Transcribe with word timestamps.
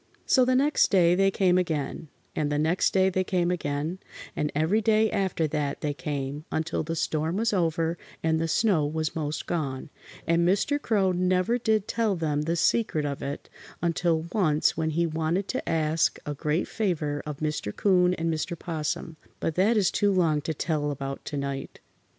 So 0.25 0.45
the 0.45 0.55
next 0.55 0.89
day 0.89 1.13
they 1.13 1.29
came 1.29 1.59
again, 1.59 2.07
and 2.35 2.51
the 2.51 2.57
next 2.57 2.91
day 2.91 3.11
they 3.11 3.23
came 3.23 3.51
again, 3.51 3.99
and 4.35 4.51
every 4.55 4.81
day 4.81 5.11
after 5.11 5.45
that 5.49 5.81
they 5.81 5.93
came, 5.93 6.43
until 6.51 6.81
the 6.81 6.95
storm 6.95 7.37
was 7.37 7.53
over 7.53 7.99
and 8.23 8.39
the 8.39 8.47
snow 8.47 8.83
was 8.83 9.15
'most 9.15 9.45
gone, 9.45 9.91
and 10.25 10.41
Mr. 10.43 10.81
Crow 10.81 11.11
never 11.11 11.59
did 11.59 11.87
tell 11.87 12.15
them 12.15 12.41
the 12.41 12.55
secret 12.55 13.05
of 13.05 13.21
it 13.21 13.47
until 13.79 14.23
once 14.33 14.75
when 14.75 14.89
he 14.89 15.05
wanted 15.05 15.47
to 15.49 15.69
ask 15.69 16.17
a 16.25 16.33
great 16.33 16.67
favor 16.67 17.21
of 17.27 17.37
Mr. 17.37 17.71
'Coon 17.71 18.15
and 18.15 18.33
Mr. 18.33 18.57
'Possum, 18.57 19.17
but 19.39 19.53
that 19.53 19.77
is 19.77 19.91
too 19.91 20.11
long 20.11 20.41
to 20.41 20.53
tell 20.55 20.89
about 20.89 21.23
to 21.25 21.37
night. 21.37 21.79